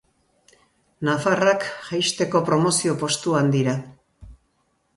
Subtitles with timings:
[1.09, 3.79] Nafarrak jaisteko promozio postuan dira.